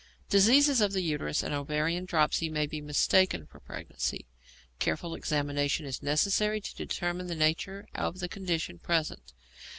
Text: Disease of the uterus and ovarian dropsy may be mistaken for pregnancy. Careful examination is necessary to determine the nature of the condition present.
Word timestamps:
Disease 0.31 0.81
of 0.81 0.93
the 0.93 1.03
uterus 1.03 1.43
and 1.43 1.53
ovarian 1.53 2.05
dropsy 2.05 2.49
may 2.49 2.65
be 2.65 2.81
mistaken 2.81 3.45
for 3.45 3.59
pregnancy. 3.59 4.25
Careful 4.79 5.13
examination 5.13 5.85
is 5.85 6.01
necessary 6.01 6.59
to 6.59 6.75
determine 6.75 7.27
the 7.27 7.35
nature 7.35 7.87
of 7.93 8.17
the 8.17 8.27
condition 8.27 8.79
present. 8.79 9.33